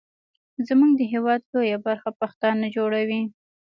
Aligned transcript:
زمونږ 0.67 0.91
د 0.97 1.01
هیواد 1.13 1.41
لویه 1.51 1.77
برخه 1.87 2.09
پښتانه 2.21 2.65
جوړوي. 2.75 3.21